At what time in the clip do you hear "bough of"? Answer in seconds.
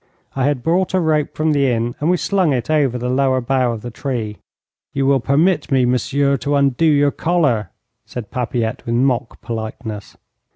3.39-3.83